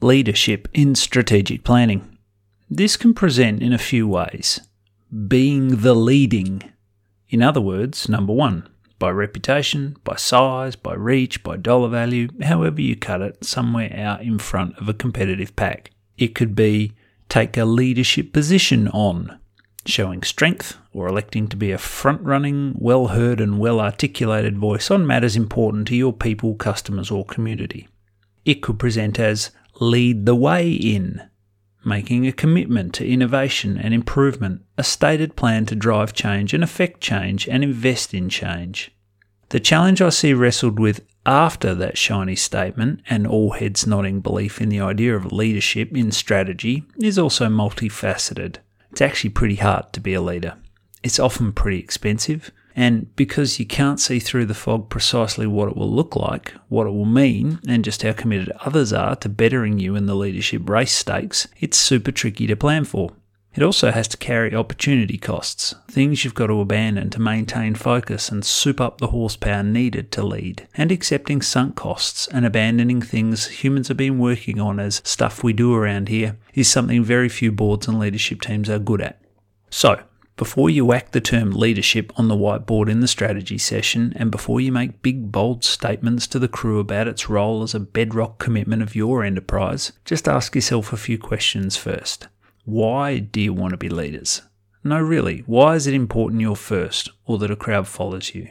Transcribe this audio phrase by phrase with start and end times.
[0.00, 2.16] Leadership in strategic planning.
[2.70, 4.60] This can present in a few ways.
[5.26, 6.62] Being the leading.
[7.30, 8.68] In other words, number one,
[9.00, 14.22] by reputation, by size, by reach, by dollar value, however you cut it, somewhere out
[14.22, 15.90] in front of a competitive pack.
[16.16, 16.92] It could be
[17.28, 19.36] take a leadership position on,
[19.84, 24.92] showing strength, or electing to be a front running, well heard, and well articulated voice
[24.92, 27.88] on matters important to your people, customers, or community.
[28.44, 29.50] It could present as
[29.80, 31.22] lead the way in,
[31.84, 37.00] making a commitment to innovation and improvement, a stated plan to drive change and affect
[37.00, 38.90] change and invest in change.
[39.50, 44.60] The challenge I see wrestled with after that shiny statement and all heads nodding belief
[44.60, 48.56] in the idea of leadership in strategy is also multifaceted.
[48.90, 50.56] It's actually pretty hard to be a leader.
[51.02, 55.76] It's often pretty expensive, and because you can't see through the fog precisely what it
[55.76, 59.78] will look like, what it will mean, and just how committed others are to bettering
[59.78, 63.10] you in the leadership race stakes, it's super tricky to plan for.
[63.54, 68.28] It also has to carry opportunity costs, things you've got to abandon to maintain focus
[68.28, 73.46] and soup up the horsepower needed to lead, and accepting sunk costs and abandoning things
[73.48, 77.50] humans have been working on as stuff we do around here is something very few
[77.50, 79.20] boards and leadership teams are good at.
[79.70, 80.04] So,
[80.38, 84.60] before you whack the term leadership on the whiteboard in the strategy session, and before
[84.60, 88.80] you make big, bold statements to the crew about its role as a bedrock commitment
[88.80, 92.28] of your enterprise, just ask yourself a few questions first.
[92.64, 94.42] Why do you want to be leaders?
[94.84, 98.48] No, really, why is it important you're first, or that a crowd follows you?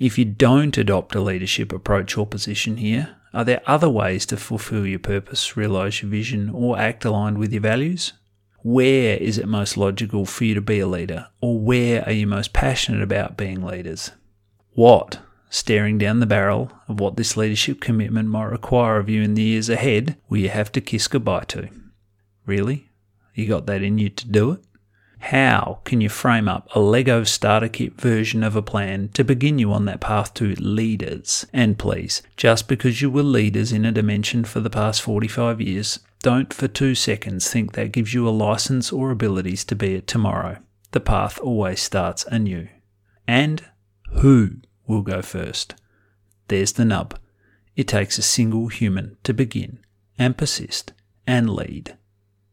[0.00, 4.36] If you don't adopt a leadership approach or position here, are there other ways to
[4.36, 8.12] fulfill your purpose, realise your vision, or act aligned with your values?
[8.62, 12.26] Where is it most logical for you to be a leader, or where are you
[12.26, 14.10] most passionate about being leaders?
[14.72, 19.34] What, staring down the barrel of what this leadership commitment might require of you in
[19.34, 21.68] the years ahead, will you have to kiss goodbye to?
[22.46, 22.88] Really?
[23.34, 24.60] You got that in you to do it?
[25.20, 29.58] How can you frame up a Lego starter kit version of a plan to begin
[29.58, 31.46] you on that path to leaders?
[31.52, 36.00] And please, just because you were leaders in a dimension for the past 45 years,
[36.20, 40.06] don't for two seconds think that gives you a license or abilities to be it
[40.06, 40.58] tomorrow.
[40.90, 42.68] The path always starts anew.
[43.26, 43.64] And
[44.10, 44.56] who
[44.86, 45.74] will go first?
[46.48, 47.18] There's the nub.
[47.76, 49.80] It takes a single human to begin
[50.18, 50.92] and persist
[51.26, 51.96] and lead.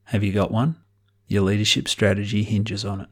[0.05, 0.75] Have you got one?
[1.27, 3.09] Your leadership strategy hinges on it.